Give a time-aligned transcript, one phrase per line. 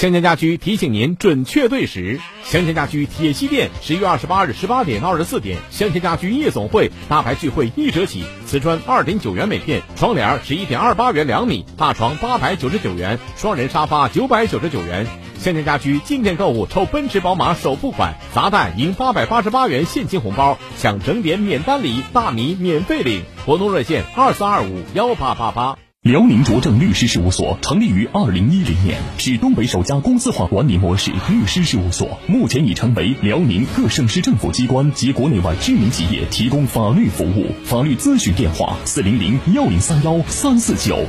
[0.00, 2.20] 香江家居提醒您准确对时。
[2.42, 15.06] 香江家居铁西店十一月二十八日十八点到二十四点，香江家居夜总会大牌聚会一折起，瓷砖二点九元每片，窗帘十一点二八元两米，大床八百九十九元，双人沙发九百九十九元。
[15.38, 23.22] 香江家居进店购物抽奔驰宝马首付款，砸蛋赢八百八十八元现金红包，抢整点免单礼，大米免费领。
[23.44, 25.76] 活动热线二四二五幺八八八。
[26.02, 37.48] 辽宁卓正律师事务所成立于二零一零年，是东北首家公司化管理模式律师事务所，目前已成为辽宁各省市政府机关及国内外知名企业提供法律服务。
[37.66, 41.04] 法律咨询电话：四零零幺零三幺三四九。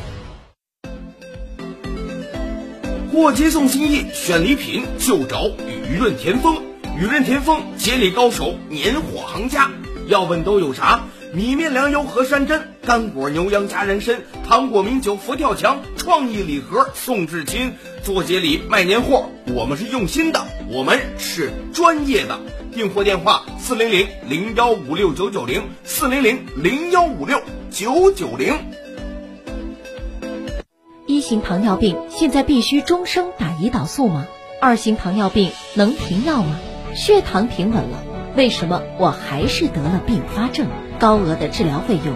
[3.13, 6.57] 过节送心意，选礼品就找雨润田丰。
[6.99, 9.71] 雨润田丰，节礼高手，年货行家。
[10.10, 11.05] 要问都有啥？
[11.34, 17.73] 米面粮油和山珍，干果牛羊加人参，糖果名酒佛跳墙，创意礼盒送至亲。
[18.01, 22.40] 做节礼卖年货，我们是用心的，我们是专业的。
[22.73, 28.57] 订货电话：四零零零幺五六九九零，四零零零幺五六九九零。
[31.05, 34.26] 一型糖尿病现在必须终生打胰岛素吗？
[34.60, 36.60] 二型糖尿病能停药吗？
[36.95, 38.04] 血糖平稳了，
[38.35, 40.68] 为什么我还是得了并发症？
[40.99, 42.16] 高额的治疗费用，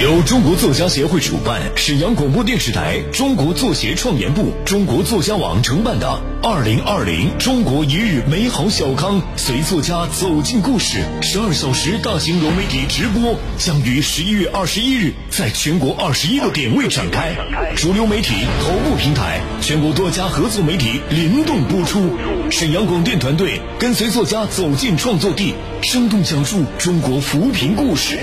[0.00, 17.34] 由中国作家协会主办，沈阳广播电视台、中国作协创研部、中国作家网承办的“二零二零中国一日美好小康随作家走进故事”十二小时大型融媒体直播，将于十一月二十一日在全国二十一个点位展开。
[17.74, 22.08] 主流媒体头部平台，全国多家合作媒体联动播出。
[22.52, 28.16] 沈阳广电团队跟随作家走进创作地，生动讲述中国扶贫故事。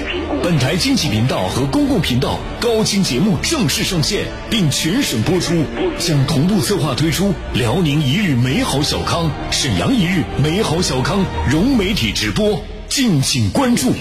[0.46, 5.66] 本台经济频道和公共频道高清节目正式上线，并全省播出，
[5.98, 13.92] 将同步策划推出辽宁一日美好小康、沈阳一日美好小康融媒体直播，敬请关注。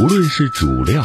[0.00, 1.04] 无论是主料。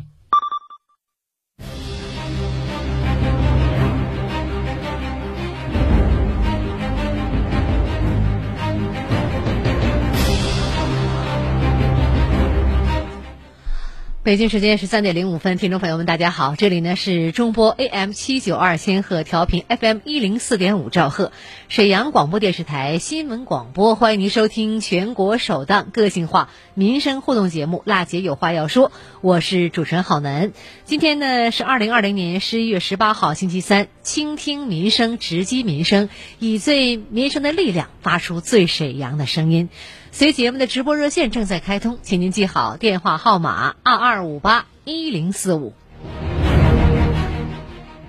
[14.31, 21.33] 北京时间十三点零五分，听众朋友们，大家好，这里呢是中波 AM 七九二千赫调频 FM 一零四点五兆赫，
[21.67, 28.87] 沈阳广播电视台新闻广播，欢迎您收听全国首档个性化民生互动节目《辣姐有话要说》，
[29.19, 30.53] 我是主持人郝楠。
[30.85, 36.07] 今天呢是二零二零年十一月十八号星期三，倾听民生，直击民生，
[36.39, 39.67] 以最民生的力量发出最沈阳的声音。
[40.13, 45.73] 随节目的直播热线正在开通，请您记好电话号码二二五八一零四五。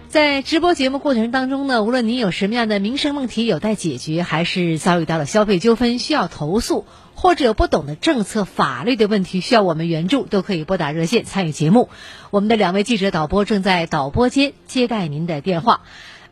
[0.09, 6.85] 在直播节目过程当中呢，无论您有什么样的民生问题有待解决，还是遭遇到了消费纠纷需要投诉，
[7.15, 11.89] 或者有不懂的政策法律的问题需要我们援助，都可以拨打热线参与节目。
[12.31, 15.83] 我们的两位记者导播正在导播间接待您的电话。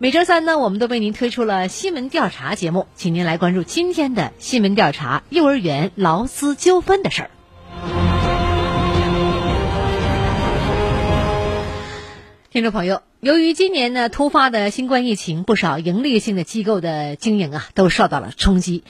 [0.03, 7.31] 每周三呢，我们都为您推出了新闻调查节目，请您来关注今天的新闻调查：幼儿园劳资纠纷的事儿。
[12.51, 18.85] 听众朋友，由于今年呢突发的新冠疫情，不少盈利性的机构的经营啊都受到了冲击，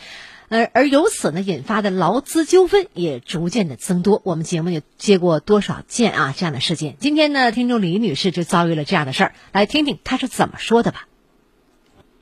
[0.51, 4.21] 而而由此呢引发的劳资纠纷也逐渐的增多。
[4.25, 6.97] 我们节目也接过多少件啊这样的事件？
[6.99, 11.07] 今天呢，听众李女士就遭遇了这样的事儿，来听听她是怎么说的吧。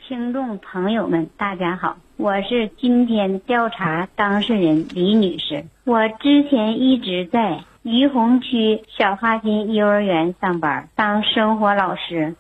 [0.06, 5.64] 听众朋友们，大家好，我是今天调查当事人李女士。
[5.84, 12.36] 我之前一直在于洪区小哈金幼儿园上班，当生活老师。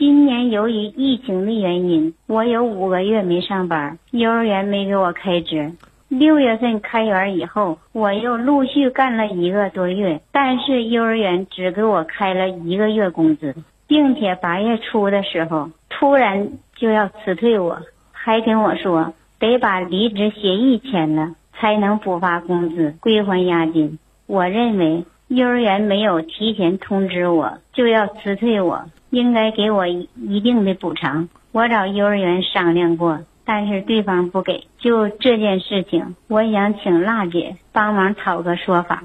[0.00, 5.74] 今年由于疫情的原因，我有五个月没上班，幼儿园没给我开支。
[6.08, 13.54] 六月份开园以后，我又陆续干了一个多月，但是幼儿园只给我开了一个月工资，
[13.86, 16.48] 并且八月初的时候突然。
[16.78, 17.78] 就要辞退我，
[18.10, 23.98] 还跟我说得把离职协议签了才能补发工资归还押金。
[24.26, 31.28] 我认为幼儿园没有提前通知我就要辞退我，应该给我一定的补偿。
[31.52, 34.68] 我找幼儿园商量过，但是对方不给。
[34.78, 39.04] 就这件事情，我想请辣姐帮忙讨个说法。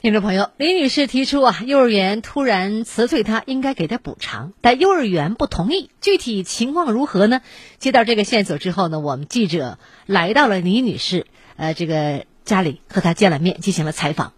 [0.00, 5.90] 听众朋友，李女士提出啊，幼儿园突然辞退她，应该给她补偿，但幼儿园不同意。
[6.00, 7.40] 具体情况如何呢？
[7.78, 14.35] 接到这个线索之后呢，我们记者来到了李女士呃这个家里，和她见了面，进行了采访。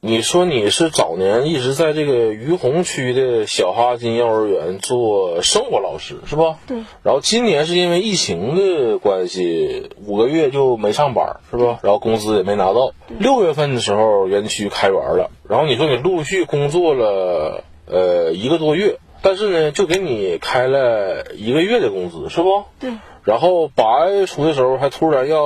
[0.00, 6.60] 你说你是早年一直在这个于洪区的小哈金幼儿园做生活老师是吧？
[6.68, 6.84] 对。
[7.02, 11.80] 然后今年是因为疫情的关系，五个月就没上班是吧？
[11.82, 12.92] 然后工资也没拿到。
[13.18, 22.66] 六月份的时候园区开园了，然后你说你陆续工作了呃一个多月，但是呢就给你开了一个月的工资是不？
[22.78, 22.92] 对。
[23.24, 25.44] 然后八月初的时候还突然要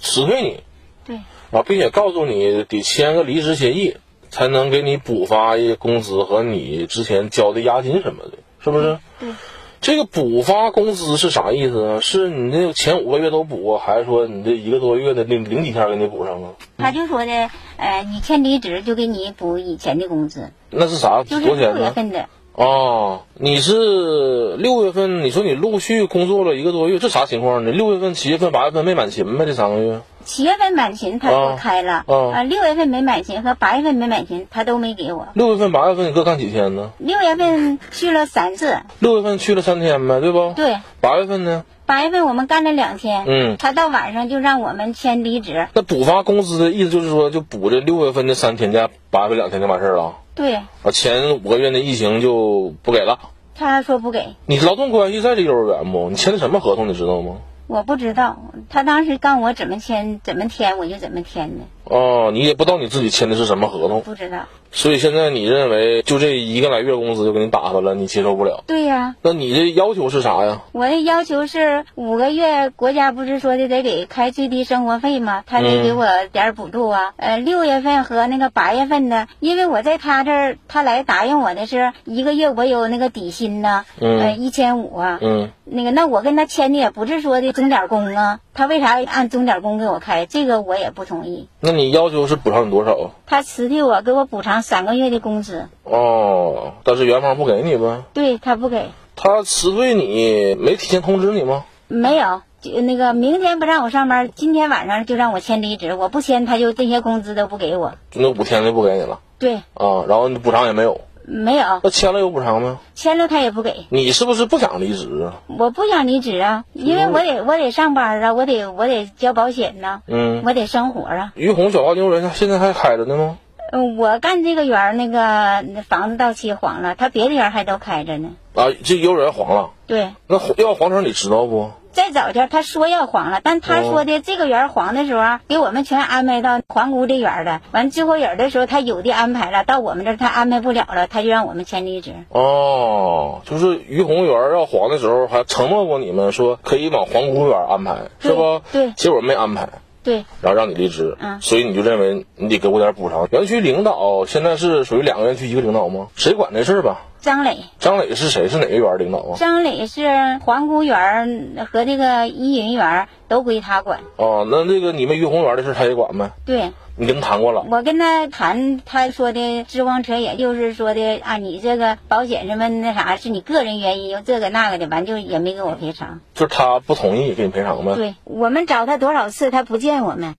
[0.00, 0.64] 辞退你。
[1.06, 1.20] 对。
[1.56, 3.96] 啊，并且告诉你得签个离职协议，
[4.28, 8.98] 才能给你补发一工资和你之前交的押金什么的，是不是？
[9.18, 9.30] 对。
[9.78, 12.00] 这个补发工资是啥意思啊？
[12.00, 16.50] 是你那前五个月都补，还是说你这一个多月的零零几天给你补上啊？
[16.76, 20.50] 他就说的，呃，你签离职就给你补以前的工资。
[20.70, 21.22] 那是啥？
[21.24, 22.26] 就是六月份的。
[22.52, 25.22] 哦，你是六月份？
[25.22, 27.70] 你说你陆续工作了一个多月，这啥情况呢？
[27.70, 29.44] 六月份、七月份、八月份没满勤呗？
[29.44, 30.00] 这三个月？
[30.26, 35.28] 七月份满勤他给我开了，啊，六月份没满勤和八月份没满勤他都没给我。
[35.34, 36.90] 六月份、八月份你各干几天呢？
[36.98, 38.80] 六月份去了三次。
[38.98, 40.52] 六月份去了三天呗，对不？
[40.54, 40.78] 对。
[41.00, 41.64] 八月份呢？
[41.86, 43.24] 八月份我们干了两天。
[43.28, 43.56] 嗯。
[43.56, 45.68] 他到晚上就让我们签离职。
[45.74, 50.16] 那补发工资的意思就是说，就补这六月份的三天加八月份两天就完事儿了。
[50.34, 50.54] 对。
[50.56, 53.20] 啊，前五个月的疫情就不给了。
[53.54, 54.34] 他说不给。
[54.46, 56.10] 你劳动关系在这幼儿园不？
[56.10, 56.88] 你签的什么合同？
[56.88, 57.36] 你知道吗？
[57.66, 58.38] 我不知道，
[58.70, 61.64] 他当时告我怎么签怎么填，我就怎么填的。
[61.84, 64.02] 哦，你也不知道你自己签的是什么合同？
[64.02, 64.46] 不知道。
[64.72, 68.64] 所以现在你认为就这一个来月工资就给你打发了，你接受不了？
[68.66, 69.14] 对呀。
[69.22, 70.62] 那你的要求是啥呀？
[70.72, 75.44] 我的要求是五个月，国家不是说的得给开最低生活费吗？
[75.46, 77.14] 他得给我点补助啊。
[77.16, 85.18] 呃，六月份和那个八月份的，因为我在他这儿，他来答应我的是一个月我有那个底薪呢，呃，一千五啊。
[85.22, 85.50] 嗯。
[85.68, 90.24] 那个，那我跟他签的也不是说的钟点工啊，他为啥按钟点工给我开？
[90.24, 91.48] 这个我也不同意。
[91.58, 93.10] 那你要求是补偿你多少？
[93.26, 95.66] 他辞退我，给我补偿三个月的工资。
[95.82, 98.04] 哦，但是元方不给你呗？
[98.12, 98.90] 对他不给。
[99.16, 101.64] 他辞退你没提前通知你吗？
[101.88, 105.94] 没有，就那个明天不让我上班，今天晚上就让我签离职。
[105.94, 107.94] 我不签，他就这些工资都不给我。
[108.12, 109.18] 就那五天就不给你了？
[109.40, 109.56] 对。
[109.74, 111.00] 啊，然后你补偿也没有。
[111.26, 112.78] 没有，那签了有补偿吗？
[112.94, 113.86] 签了他也不给。
[113.90, 115.42] 你是不是不想离职啊？
[115.58, 120.02] 我不想离职啊，因为我得我得上班啊，我得我得交保险呢。
[120.06, 121.32] 嗯，我得生活啊。
[121.34, 123.38] 于洪小花幼儿园现在还开着呢吗？
[123.72, 128.30] 嗯，我干这个园儿那个房子到期黄了，他别的园还都开着呢。
[128.54, 131.72] 啊，这幼儿园黄了，对，那黄要黄成你知道不？
[131.96, 137.62] 再早前他说要黄了，但他说的这个园儿黄的时候啊，给我们全安排到皇姑这园儿了。
[137.72, 142.12] 完最后人的时候，他有的安排了，到我们这儿他安排不了了，他就让我们签离职。
[142.28, 148.60] 哦，就是于洪园要黄的时候，还承诺过你们说可以往皇姑园安排，是不？
[148.72, 149.66] 对，结果没安排。
[150.04, 153.26] 对，然后让你离职，嗯，所以你就认为你得给我点补偿。
[153.32, 156.08] 园区领导现在是属于两个园区一个领导吗？
[156.14, 157.06] 谁管这事儿吧？
[157.26, 158.48] 张磊，张磊是谁？
[158.48, 159.36] 是哪个园领导啊？
[159.36, 163.98] 张磊是皇姑园和这个依云园都归他管。
[164.14, 166.30] 哦，那这个你们于洪园的事他也管呗？
[166.44, 166.70] 对。
[166.98, 167.66] 你跟他谈过了？
[167.68, 176.20] 我跟他谈，他说的支光车，也就是说的啊，你这个保险什么那啥，是你个人原因，又这个那个的，完就也没给我赔偿。
[176.32, 177.96] 就是他不同意给你赔偿呗？
[177.96, 180.36] 对，我们找他多少次，他不见我们。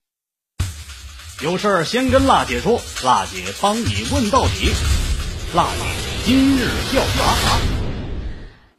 [1.43, 4.71] 有事儿先跟辣姐说，辣姐帮你问到底。
[5.53, 7.57] 辣姐今日调查。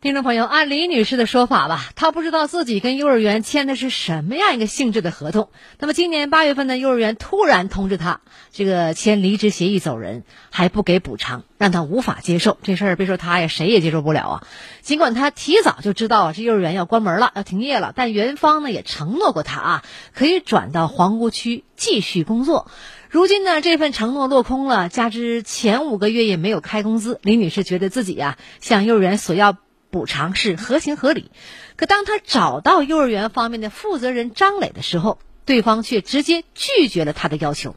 [0.02, 5.49] 听众朋友，按李女士的说法吧，她不知道自己跟幼儿园签的是什么样一个性质的合同。
[5.78, 8.21] 那么今年八月份呢，幼儿园突然通知她，
[8.52, 12.59] 这个签离职协议走人，还不给补偿，让她无法接受。
[12.62, 14.47] 这事儿别说她呀，谁也接受不了啊。
[14.83, 22.71] 尽管她提早就知道，这幼儿园要关门了，要停业了，但园方呢也承诺过她啊，可以转到皇姑区继续工作。
[23.10, 29.56] 如今呢，这份承诺落空了，加之前五个月也没有开工资，李女士觉得自己呀向幼儿园索要。
[29.90, 31.30] 补偿是合情合理，
[31.74, 35.18] 可当她找到幼儿园方面的负责人张磊的时候，
[35.49, 37.75] 对方却直接拒绝了他的要求。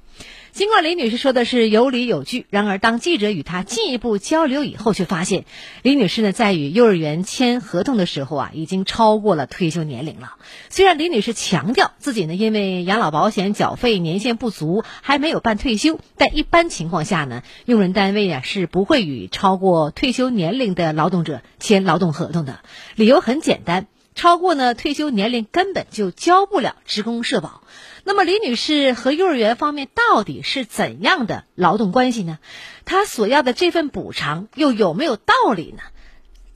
[0.51, 5.45] 尽管李女士说的是有理有据，然而当记者与她进一步交流以后，却发现
[5.81, 10.33] 李女士呢在与幼儿园签合同的时候啊，已经超过了退休年龄了。
[10.69, 22.59] 虽然李女士强调自己呢因为养老保险缴费年限不足，还没有办退休，但一般情况下呢，用人单位啊是不会与超过退休年龄的劳动者签劳动合同的。
[22.95, 27.60] 理由很简单，超过呢退休年龄根本就交不了职工社保。
[28.03, 32.39] 那么李女士和幼儿园方面到底是怎样的劳动关系呢？
[32.85, 35.83] 她所要的这份补偿又有没有道理呢？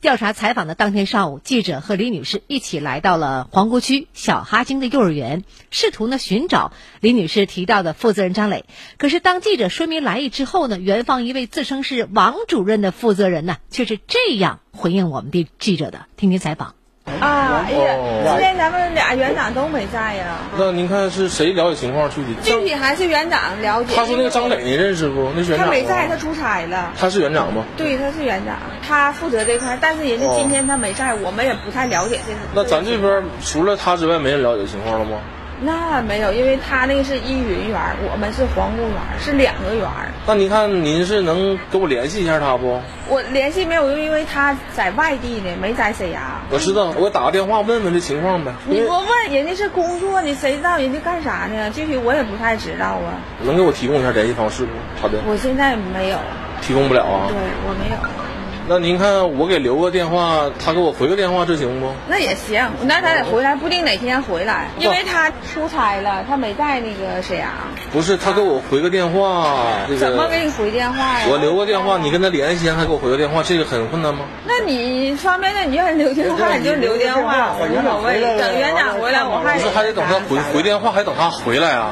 [0.02, 8.66] 调查采访的当天上午，记者和李女士一起来到了皇姑区小哈京的幼儿园，试图呢寻找李女士提到的负责人张磊。
[8.98, 16.06] 可是当记者说明来意之后呢，园方一位自称是王主任的负责人呢，却是这样回应我们的记者的。
[16.18, 16.76] 听听采访。
[17.06, 17.96] 啊，哎呀，
[18.26, 20.26] 今天咱们俩园长都没在呀。
[20.58, 22.36] 那您看是谁了解情况具体？
[22.42, 23.96] 具体还是园长了解。
[23.96, 25.30] 他说那个张磊，您认识不？
[25.36, 25.68] 那是园长。
[25.68, 26.92] 他没在，他出差了。
[27.00, 27.64] 他是园长吗？
[27.78, 32.40] 对，他是园长，他负责这块，但是人家今天他没在，我们也不太了解这个。
[32.56, 35.18] 那咱这边除了他之外，没人了解情况了吗？
[35.62, 37.80] 那没有，因为他那个是依云园，
[38.12, 39.88] 我们是皇宫园，是两个园。
[40.28, 42.82] 那您看，您是能给我联系一下他不？
[43.08, 46.22] 我联系没有用，因为他在外地呢，没在沈阳。
[46.50, 48.52] 我知道，我打个电话问问这情况呗。
[48.68, 51.70] 你不问人家是工作呢，谁知道人家干啥呢？
[51.70, 53.16] 具体我也不太知道啊。
[53.44, 54.72] 能给我提供一下联系方式不？
[55.02, 55.20] 好的。
[55.26, 56.18] 我现在没有。
[56.62, 57.28] 提供不了啊。
[57.30, 58.35] 对，我没有。
[58.68, 61.92] 那您看，我给留个电话，他给我回个电话，这行不？
[62.10, 67.48] 那也行，那他得回来，不定哪天回来，因为他出差了，他没在那个沈阳。
[67.94, 69.56] 不是，他给我回个电话，
[70.00, 71.28] 怎么给你回电话呀？
[71.30, 74.22] 我留个电话，你跟他联系，他给我回个电话，这个很困难吗？
[74.46, 78.20] 那你方便的，你愿意留电话你就留电话，无所谓。
[78.40, 81.92] 等园长回来，我还不是还得等他回回电话，还等他回来啊？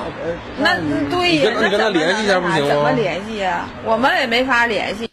[0.57, 0.73] 那
[1.11, 2.69] 对呀，你跟他联系一下不行吗？
[2.69, 3.67] 怎么联系呀？
[3.85, 5.07] 我们也没法联系。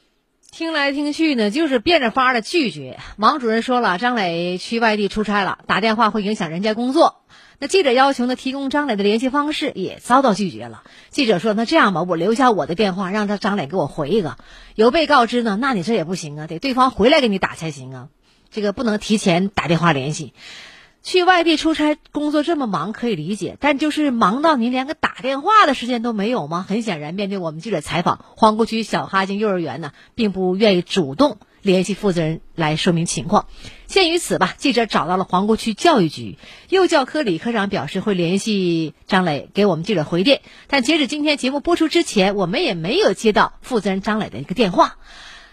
[0.60, 2.98] 听来听去呢，就是变着法的拒绝。
[3.16, 7.22] 王主任说了，张磊去外地出差了，打电话会影响人家工作。
[7.58, 10.82] 那记者要求呢，提供张磊的联系方式，也遭到拒绝了。
[11.08, 14.36] 记者说：“那这样吧，我留下我的电话，让他张磊给我回一个。
[14.74, 18.08] 有被告知呢，那你这也不行啊，得对方回来给你打才行啊。
[18.50, 20.34] 这个不能提前打电话联系。
[21.02, 26.64] 去外地出差工作这么忙可以理解，但就是忙到您连个打电话的时间都没有吗？
[26.68, 33.46] 很显然，面对我们记者采访，皇姑区小哈京幼儿园呢，并不愿意主动联系负责人来说明情况。
[33.86, 36.36] 鉴于此吧，记者找到了皇姑区教育局
[36.68, 40.42] 幼教科李科长，表示会联系张磊给我们记者回电。
[40.68, 44.96] 但截止今天节目播出之前，我们也没有接到负责人张磊的一个电话。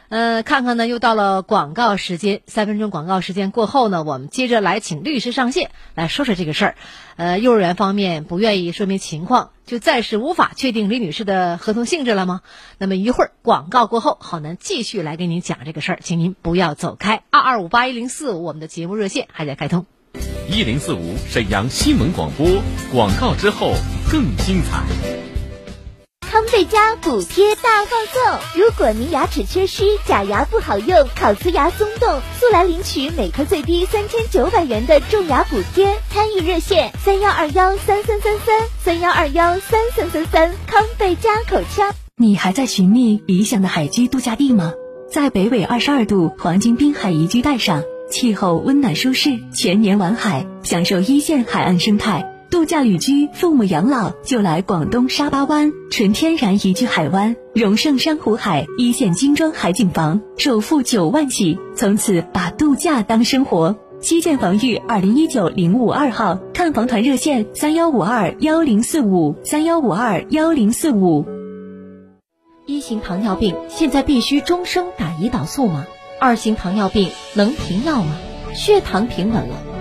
[0.10, 2.42] 呃，看看呢，又到了广告时间。
[2.48, 6.76] 三分钟广告时间过后呢，我们接着来请律师上线来说说这个事儿。
[7.18, 12.42] 呃，幼儿园方面不愿意说明情况，就暂时无法确定李女士的合同性质了吗？
[12.78, 17.24] 那么一会儿广告过后，郝楠继续来给您讲这个事儿，请您不要走开。
[17.30, 19.86] 二二五八一零四五，我们的节目热线还在开通。
[20.50, 22.48] 一零四五沈阳新闻广播，
[22.94, 23.74] 广告之后
[24.10, 25.26] 更精彩。
[26.38, 26.65] 康贝。
[26.65, 28.62] 佳补贴大放送！
[28.62, 35.98] 如果您牙齿缺失、假牙不好用、烤瓷牙松动，速来领取每颗最低三千九百元的种牙补贴。
[36.12, 40.53] 参与热线：三幺二幺三三三三三幺二幺三三三三。
[40.67, 41.91] 康贝佳口腔。
[42.17, 44.74] 你还在寻觅理想的海居度假地吗？
[45.10, 52.37] 在北纬二十二度黄金滨海宜居带上，气候温暖舒适，全年玩海，享受一线海岸生态。
[52.50, 63.75] 度假旅居、父母养老就来广东沙巴湾，纯天然宜居海湾，荣盛珊瑚海，一线精装海景房，首付九万起，从此把度假当生活。
[64.00, 71.25] 西建房域二零一九零五二号，看房团热线三幺五二幺零四五三幺五二幺零四五。
[72.66, 75.86] 一型糖尿病现在必须终生打胰岛素吗？
[76.20, 78.16] 二型糖尿病能停药吗？
[78.54, 79.76] 血糖平稳了。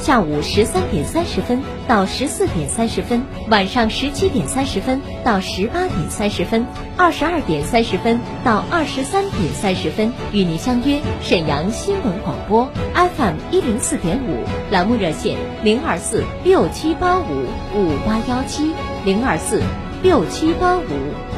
[0.00, 18.72] 下午十三点三十分到十四点三十分，晚上十七点三十分到十八点三十分，二十二点三十分到二十三点三十分，与您相约沈阳新闻广播 FM 一零四点五，栏目热线零二四六七八五五八幺七
[19.04, 19.62] 零二四
[20.02, 20.82] 六七八五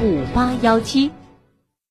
[0.02, 1.10] 五八幺七。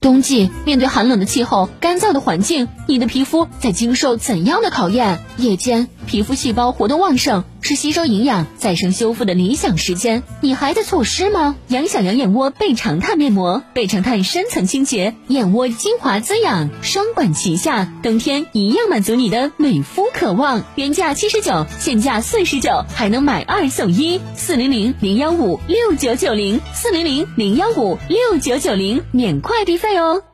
[0.01, 5.19] 冬季面对寒冷的气候、干燥的环境，你的皮肤在经受怎样的考验？
[5.35, 10.23] 夜间皮肤细胞活动旺盛，是吸收营养、再生修复的理想时间。
[10.41, 11.55] 你还在错失吗？
[11.67, 20.63] 杨小羊眼窝倍长炭面膜，倍长炭深层清洁，眼窝精华滋养，双管齐下，冬天一样满足你的美肤渴望。
[20.73, 24.19] 原价七十九，现价四十九，还能买二送一。
[24.35, 30.23] 四零零零幺五六九九零，四零零零幺五六九九零，免快递费哦。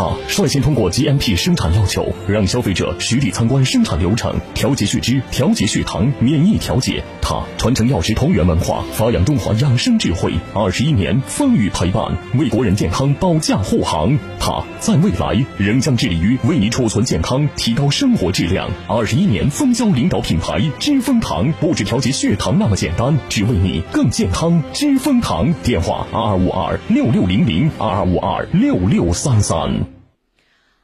[0.00, 7.04] 它率先通过 GMP 生产要求，让消费者实地参观生产流程，调节血脂、调节血糖、免疫调节。
[7.20, 14.18] 它传承药食同源文化，发扬中华养生智慧，二十一年风雨陪伴，为国人健康保驾护航。
[14.38, 18.70] 它在未来仍将致力于为你储存健康，提高生活质量。
[18.88, 24.62] 二十一年蜂胶领导品牌知蜂堂，不止调节血糖那么简单，只为你更健康。
[24.72, 29.89] 知蜂堂，电话二二五二六六零零二二五二六六三三。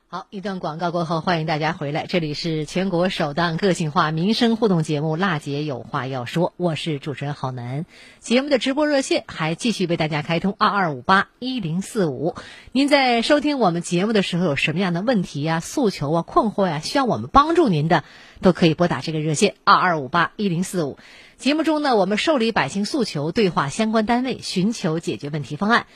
[0.08, 2.06] 好，一段广告过后，欢迎大家回来。
[2.06, 7.86] 这里是全国首档个性化民生互动节目《辣姐有话要说》，我是主持人郝楠。
[8.20, 12.36] 节目的直播热线还继续为大家开通二二五八一零四五。
[12.70, 18.04] 您在收听我们节目的时候，有什么样的问题呀、诉求啊、困惑呀，需要我们帮助您的，
[18.40, 20.98] 都可以拨打这个热线二二五八一零四五。
[21.36, 25.86] 节目中呢，我们受理百姓诉求，对话相关单位，寻求解决问题方案。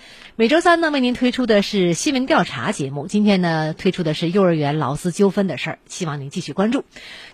[0.40, 3.06] 每周三呢，为您推出的是新闻调查节目。
[3.06, 6.84] 今天呢，推出的是幼儿园劳资纠纷的事儿，希望您继续关注。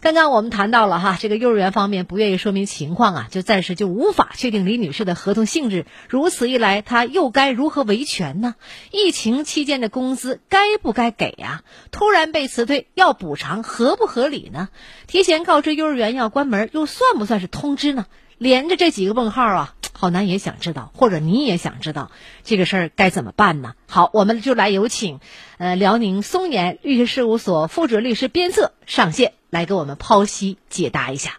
[0.01, 5.87] 刚刚我们谈到了哈，这个幼儿园方面不愿意说明情况啊，就暂时就无法确定李女士的合同性质。
[6.09, 8.57] 如此一来，她又该如何维权呢？
[8.91, 11.63] 疫情期间的工资该不该给呀？
[11.93, 14.69] 突然被辞退要补偿，合不合理呢？
[15.07, 18.07] 提前告知幼儿园要关门，又算不算是通知呢？
[18.39, 22.11] 连着这几个问号啊，郝楠也想知道，或者你也想知道
[22.45, 23.75] 这个事儿该怎么办呢？
[23.89, 25.21] 好，我们就来有请，
[25.57, 31.39] 呃，辽宁松岩律师事务所副主任律师边策上线来给我们剖析解答一下。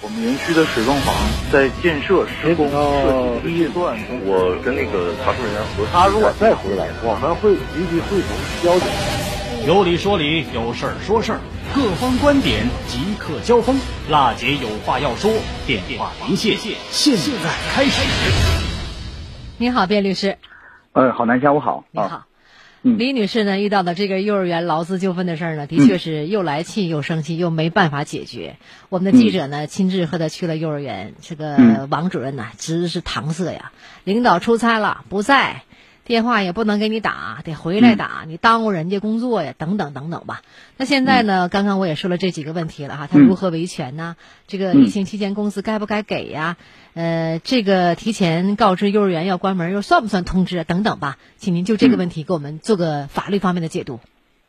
[0.00, 1.14] 我们园区的水泵房
[1.52, 8.28] 在建设施工设计阶段，我跟那个查处人员核他如果再回来，我们会立即会同
[8.64, 9.41] 交警。
[9.64, 11.40] 有理说理，有事儿说事儿，
[11.72, 13.78] 各方观点即刻交锋。
[14.10, 15.30] 辣姐有话要说，
[15.68, 16.56] 电话连线，
[16.90, 18.02] 现在开始。
[19.58, 20.36] 你好，卞律师。
[20.90, 21.84] 呃，好，南下午好。
[21.92, 22.26] 你好。
[22.82, 28.56] 李女士呢，遇到的这个幼儿园劳资纠纷的事儿呢，的确是又来气又生气，又没办法解决。
[28.88, 33.70] 我们的记者呢，亲自和她去了幼儿园，这个王主任呢，直是搪塞呀。
[34.02, 35.62] 领导出差了，不在。
[36.12, 40.42] 电话也不能给你打，得回来打，你耽误人家工作呀，等等等等吧。
[40.76, 41.48] 那现在呢？
[41.48, 44.16] 刚刚我也说了这几个问题了哈，他如何维权呢？
[44.46, 46.58] 这个疫情期间工资该不该给呀？
[46.92, 50.64] 呃，这个提前告知幼儿园要关门又算不算通知啊？
[50.64, 53.98] 等等吧，请您就这个问题给我们做个法律方面的解读。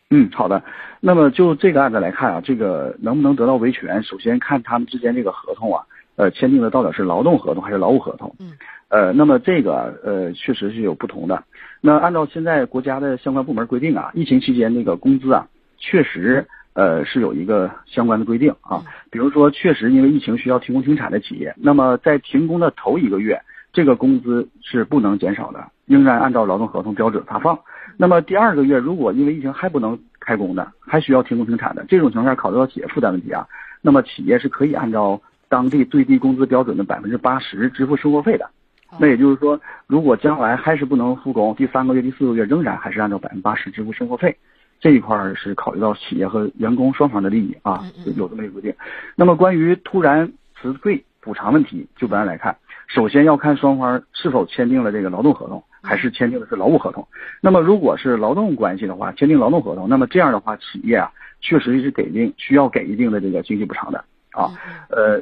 [0.10, 0.64] 嗯，好的。
[1.00, 8.36] 那么就这个案子来看啊，这个能不能得到维权，首先看他们之间这个合同啊，呃，签订的到底是劳动合同还是劳务合同？
[8.40, 8.52] 嗯。
[8.90, 11.44] 呃，那么这个呃，确实是有不同的。
[11.82, 15.48] 那按照现在国家的相关部门规定啊，疫情期间那个工资啊，
[15.78, 18.84] 确实呃是有一个相关的规定啊。
[19.10, 27.58] 比如说，确实因为疫情需要停工停产的企业，那么在停工的头一个月，这个工资是不能减少的，仍然按照劳动合同标准发放。
[27.98, 33.48] 那么第二个月，如果因为疫情还不能开工的，还需要停工停产的这种情况下，考虑到企业负担问题啊，
[33.82, 35.20] 那么企业是可以按照
[35.54, 38.50] 当地最低工资标准的百分之八十支付生活费的。
[38.98, 44.36] 那也就是说，如果将来还是不能复工，第三个月、第四个月仍然还是按照百分之八十支付生活费，
[44.80, 47.84] 这一块是考虑到企业和员工双方的利益啊，
[48.18, 48.74] 有这么一个规定。
[49.16, 57.08] 那么关于突然辞退补偿问题，就本案来看，首先要看双方是否签订了这个劳动合同，还是签订的是劳务合同。
[57.42, 61.12] 那么如果是劳动关系的话，签订劳动合同，那么这样的话，企业啊
[61.42, 64.04] 确实是给定需要给一定的这个经济补偿的。
[64.34, 64.52] 啊，
[64.90, 65.22] 呃，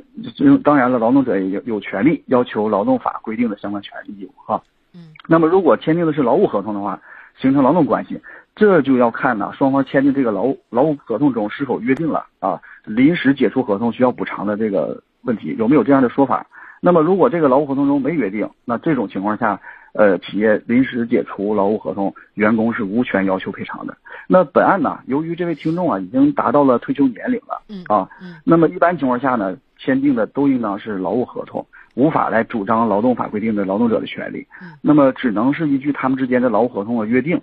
[0.63, 4.61] 当然了，劳动者也有有权利要求劳动法规定的相关权利义务哈。
[4.93, 6.99] 嗯，那么如果签订的是劳务合同的话，
[7.39, 8.19] 形成劳动关系，
[8.55, 16.47] 这就要看呢双方签订这个劳劳务合同中是否约定了啊临时解除合同需要补偿的这个问题有没有这样的说法。
[16.79, 19.59] 那么如果这个劳务合同中没约定，那这种情况下。
[19.93, 23.97] 呃，企业临时解除劳务合同，员工是无权要求赔偿的。
[24.27, 28.09] 那本案呢，由于这位听众啊已经达到了退休年龄了，嗯啊，
[28.45, 34.47] 那么一般情况下呢，签订的都应当是劳务合同，无法来主张劳动法规定的劳动者的权利。
[34.81, 37.41] 那么只能是依据他们之间的劳务合同的约定，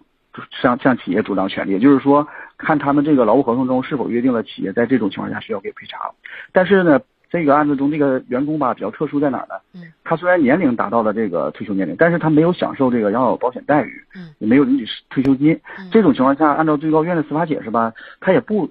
[0.62, 1.72] 向向企业主张权利。
[1.72, 6.00] 也就是说，看他们这个劳务合同中是否约定了企业在这种情况下需要给赔偿。
[6.52, 7.00] 但是呢。
[7.31, 9.55] 这个案子中，这个员工吧比较特殊在哪儿呢？
[9.75, 15.61] 嗯，他虽然年龄达到了这个退休年龄，但是他没有享受这个养老保险待遇，嗯，也没有领取退休金。
[15.93, 18.71] 这种情况下，按照最高院的司法解释吧，他也不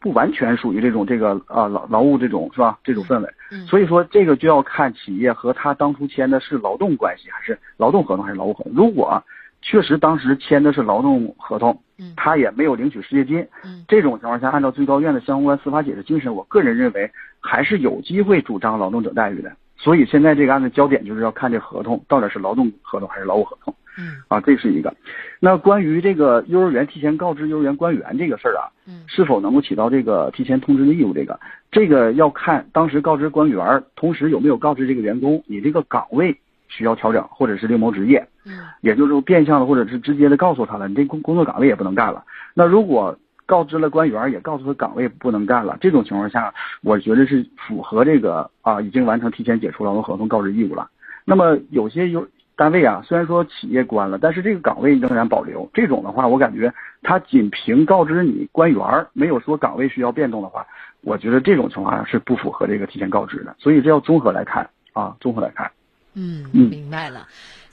[0.00, 2.78] 不完全属于这种这个啊劳劳务这种是吧？
[2.82, 3.28] 这种氛围。
[3.52, 8.72] 嗯，所以说这个就要看企业和他当初签的是劳动关系还是劳动合同还是劳务合同。
[8.74, 9.22] 如果
[9.60, 19.52] 确实当时签的是劳动合同，嗯，他也没有领取失业金，嗯，这种情况下，按照最高院的相关司法解释精神，我个人认为还是有机会主张劳动者待遇的。
[19.76, 24.92] 所以现在这个案子焦点就是要看这合同到底是劳动合同还是劳务合同，嗯，啊，这是一个。
[25.40, 31.14] 那关于这个幼儿园提前告知幼儿园官员这个事儿啊，嗯，是否能够起到这个提前通知的义务？
[31.14, 31.38] 这个，
[31.70, 36.36] 这个要看当时告知官员，同时有没有告知这个员工，你这个岗位。
[36.70, 42.22] 需要调整，或者是另谋职业，嗯，也就是说变相的或者是直接的告诉他了，你这工工作岗位也不能干了。
[42.52, 50.90] 那如果告知了官员，也告诉他岗位不能干了，这种情况下，我觉得是符合这个啊，已经完成提前解除劳动合同告知义务了。
[51.24, 55.66] 那么有些有单位啊，虽然说企业关了，但是这个岗位仍然保留。
[55.72, 56.70] 这种的话，我感觉
[57.02, 60.66] 他仅凭告知你官员，没有说岗位需要变动的话，
[61.00, 63.56] 我觉得这种情况下是不符合这个提前告知的。
[63.58, 65.70] 所以这要综合来看啊，综合来看。
[66.12, 67.26] 嗯，明白了。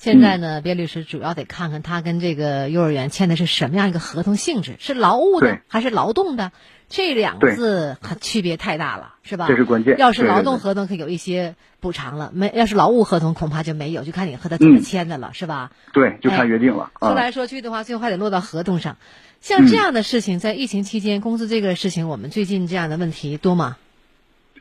[0.05, 6.51] 现在呢，边律师主要得看看他跟这个幼儿园签的是什么样一个合同性质，是劳务的还是劳动的？
[6.89, 9.47] 这两个字区别太大了，是吧？
[9.47, 9.97] 这是关键。
[9.97, 15.71] 要是劳动合同，可有一些补偿了；没，要是劳务合同，恐怕就没有，就看你和他怎么签的了，是吧？
[15.91, 16.91] 对，就看约定了。
[16.99, 18.97] 说来说去的话，最后还得落到合同上。
[19.41, 23.77] 像这样的事情，在疫情期间，工资这个事情，我们最近这样的问题多吗？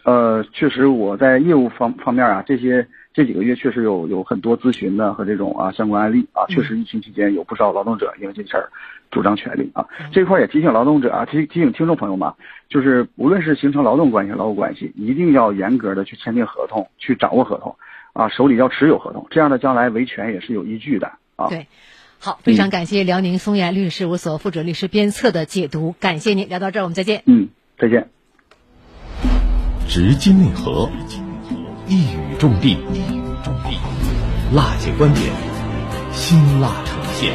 [0.04, 2.88] 呃，确实，我在业务方方面啊，这些。
[3.14, 8.70] 这几个月确实有有很多咨询的和这种啊相关案例啊，确实疫情期间有不少劳动者因为这事儿
[9.12, 9.86] 主张权利啊。
[10.12, 12.32] 这块也提醒劳动者啊，提提醒听众朋友们，
[12.68, 17.76] 就是无论是形成劳动关系、劳务关系，一定要严格的去签订合同，去掌握合同
[18.12, 21.48] 啊，手里要持有合同，这样的将来维权也是有依据的啊。
[21.48, 21.68] 对，
[22.18, 26.48] 好，非常感谢辽宁松岩律师事务所副准律师鞭策的解读，感谢您。
[26.48, 27.22] 聊到这儿，我们再见。
[27.26, 27.48] 嗯，
[27.78, 28.08] 再见。
[29.86, 30.90] 直击内核。
[31.86, 33.70] 一语中的，一语中的
[34.54, 35.30] 辣姐观点，
[36.12, 37.34] 辛辣呈现。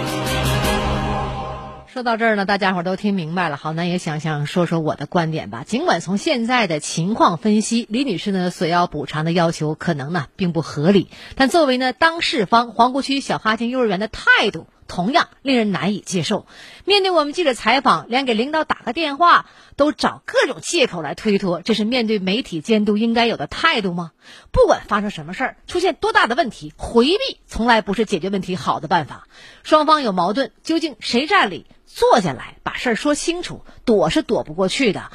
[1.85, 3.57] 说到这儿呢，大家伙都听明白了。
[3.57, 5.63] 好，那也想想说说我的观点吧。
[5.67, 14.65] 尽管从现在的情况分析，李女士呢所要补偿的要求可能呢并不合理，但作为呢当事方，皇姑区小哈金幼儿园的态度。
[14.89, 16.45] 同样令人难以接受。
[16.83, 19.45] 面对我们记者采访，连给领导打个电话
[19.77, 24.11] 都找各种借口来推脱，这是面对媒体监督应该有的态度吗？
[24.51, 29.27] 不管发生什么事儿，出现多大的问题，回避从来不是解决问题好的办法。
[29.63, 31.65] 双方有矛盾，究竟谁占理？
[31.85, 35.11] 坐下来把事儿说清楚，躲是躲不过去的。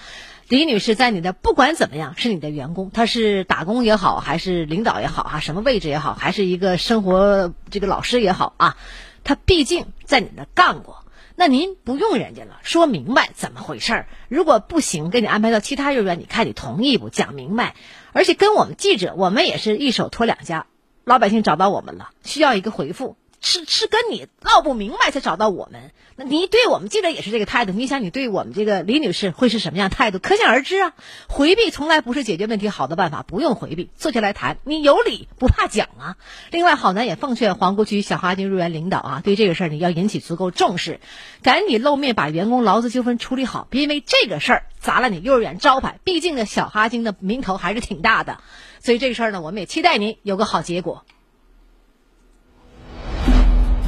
[0.49, 8.77] 李女士在你的不管怎么样是你的员工，她是打工也好，还是领导也好啊，什么位置也好，还是一个生活这个老师也好啊，
[9.25, 11.05] 他毕竟在你那干过。
[11.37, 14.07] 那您不用人家了，说明白怎么回事儿。
[14.29, 17.09] 如果不行，给你安排到其他幼儿园，你看你同意不？
[17.09, 17.75] 讲明白。
[18.13, 20.67] 而且跟我们记者，我们也是一手托两家，
[21.03, 23.17] 老百姓找到我们了，需要一个回复。
[23.45, 30.19] 是是跟你闹不明白才找到我们，那你对我们记者也是这个态度，你想你对我们这个李女士会是什么样态度？
[30.19, 30.95] 可想而知啊！
[31.29, 36.17] 回避从来不是解决问题好的办法，不用回避，坐下来谈，你有理不怕讲啊！
[36.51, 41.01] 另外，好男也奉劝皇姑区小哈金幼儿园领导啊，对这个事儿你要引起足够重视，
[41.43, 46.01] 赶紧露面把员工劳资纠纷处理好，别因为这个事儿砸了你幼儿园招牌。
[46.03, 48.39] 毕竟呢，小哈金的名头还是挺大的，
[48.81, 51.05] 所以这个事儿呢，我们也期待您有个好结果。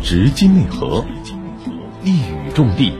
[0.08, 1.04] 直击内核，
[2.04, 2.92] 一语中的，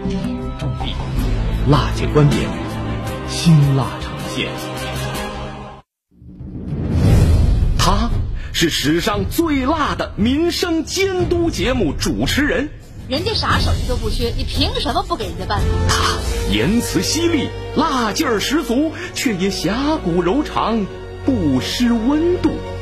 [1.71, 2.51] 辣姐观点，
[3.29, 4.49] 辛辣呈现。
[7.79, 8.11] 他
[8.53, 12.71] 是史上最辣的民生监督节目主持人，
[13.09, 15.61] 人家啥手艺都不缺，你凭什么不给人家办？
[15.89, 16.19] 他
[16.53, 20.85] 言辞犀利，辣劲儿十足，却也侠骨柔肠，
[21.25, 22.51] 不失温度。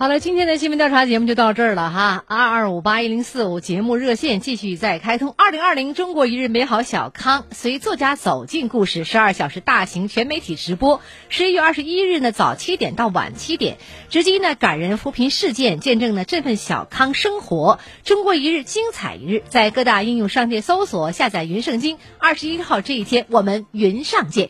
[0.00, 2.24] 好了，今天的新闻调查节目就到这儿了哈。
[2.26, 5.34] 二二五八一零四五节目热线继续在开通。
[5.36, 11.02] 二零二零中国一日美好小康随作家走进故事，十二小时大型全媒体直播。
[11.28, 13.76] 十一月二十一日呢，早七点到晚七点，
[14.08, 17.78] 直击呢感人扶贫事件，见证呢振奋小康生活。
[18.02, 21.98] 中国一日精彩一日，在各大应用商店搜索下载云圣经。
[22.18, 24.48] 二十一号这一天，我们云上见。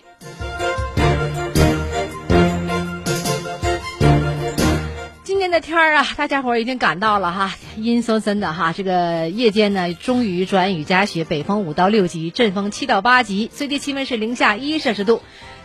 [5.61, 8.73] 天儿啊，大家伙儿已经感到了哈，阴森森的哈。
[8.73, 15.23] 这个夜间呢，终于转雨夹雪，北风五到六级，阵风七到八级，最低气温是零下一摄氏度。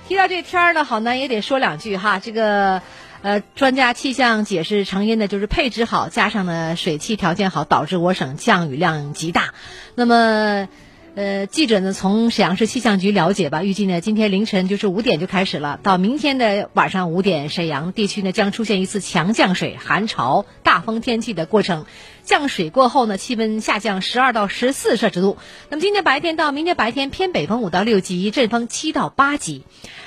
[0.07, 2.19] 提到这天儿呢，好男也得说两句哈。
[2.19, 2.81] 这个
[3.21, 9.53] 呃，专家气象解释成因呢，就是配置好，加上呢水汽条件好，导致我省降雨量极大。
[9.95, 10.67] 那么。
[11.15, 21.85] 呃，记者呢从沈阳市气象局了解吧，预计呢今天凌晨就是五点就开始了，到明天的晚上五点，沈阳地区呢将出现一次强降水、寒潮、大风天气的过程。
[22.25, 25.37] 降水过后呢，气温下降十二到十四摄氏度。
[25.69, 29.63] 那么今天白天到明天白天偏北风五到六级，阵风七到八级。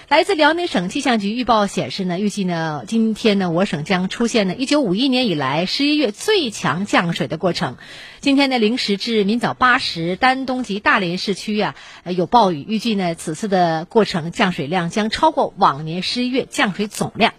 [0.09, 7.76] 来自辽宁省气象局预报显示呢，预计呢今天呢我省将出现呢一九五一年以来十一月最强降水的过程。
[8.20, 17.33] 今天呢零时至明早八时，丹东及大连市区啊有暴雨，预计呢此次的过程降水量将超过往年十一月降水总量。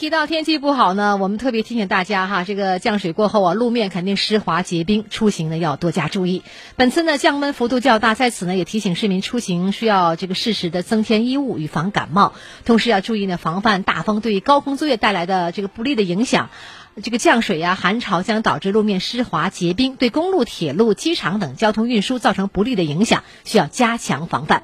[0.00, 6.42] 提到天气不好呢，我们特别提醒大家哈，这个降水过后啊，路面肯定湿滑结冰，出行呢要多加注意。
[6.76, 12.32] 本次呢降温幅度较大，在此呢也提醒市民出行需要这个适时的增添衣物，以防感冒。
[12.64, 16.48] 同时要注意呢，防范大风对高空作业带来的这个不利的影响。
[17.02, 24.62] 这个降水呀、寒潮将导致路面湿滑结冰，对公路、铁路、机场等交通运输造成不利的影响，需要加强防范。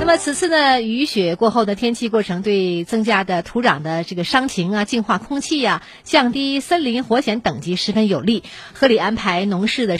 [0.00, 9.98] 那么此次呢，雨雪过后的天气过程，对增加的土壤的这个伤情啊、净化空气呀、降低森林火险等级十分有利，合理安排农事的。